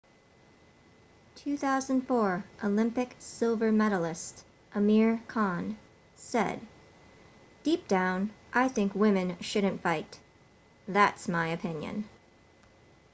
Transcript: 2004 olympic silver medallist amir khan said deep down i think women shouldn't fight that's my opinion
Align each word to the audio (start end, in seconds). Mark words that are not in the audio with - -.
2004 1.35 2.43
olympic 2.63 3.15
silver 3.19 3.71
medallist 3.71 4.41
amir 4.73 5.21
khan 5.27 5.77
said 6.15 6.59
deep 7.61 7.87
down 7.87 8.33
i 8.51 8.67
think 8.67 8.95
women 8.95 9.37
shouldn't 9.41 9.83
fight 9.83 10.19
that's 10.87 11.27
my 11.27 11.49
opinion 11.49 12.09